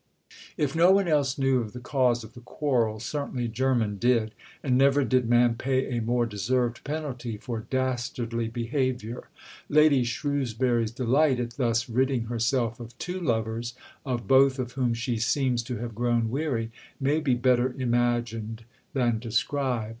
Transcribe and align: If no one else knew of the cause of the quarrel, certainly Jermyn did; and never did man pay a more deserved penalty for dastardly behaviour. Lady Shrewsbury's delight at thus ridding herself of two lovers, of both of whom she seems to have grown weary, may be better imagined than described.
If 0.57 0.75
no 0.75 0.89
one 0.89 1.07
else 1.07 1.37
knew 1.37 1.59
of 1.59 1.73
the 1.73 1.79
cause 1.79 2.23
of 2.23 2.33
the 2.33 2.39
quarrel, 2.41 2.99
certainly 2.99 3.47
Jermyn 3.47 3.99
did; 3.99 4.33
and 4.63 4.75
never 4.75 5.03
did 5.03 5.29
man 5.29 5.53
pay 5.53 5.95
a 5.95 6.01
more 6.01 6.25
deserved 6.25 6.83
penalty 6.83 7.37
for 7.37 7.67
dastardly 7.69 8.47
behaviour. 8.47 9.29
Lady 9.69 10.03
Shrewsbury's 10.03 10.89
delight 10.89 11.39
at 11.39 11.51
thus 11.51 11.87
ridding 11.87 12.23
herself 12.23 12.79
of 12.79 12.97
two 12.97 13.19
lovers, 13.19 13.75
of 14.03 14.27
both 14.27 14.57
of 14.57 14.71
whom 14.71 14.95
she 14.95 15.17
seems 15.17 15.61
to 15.65 15.77
have 15.77 15.93
grown 15.93 16.31
weary, 16.31 16.71
may 16.99 17.19
be 17.19 17.35
better 17.35 17.75
imagined 17.77 18.63
than 18.95 19.19
described. 19.19 19.89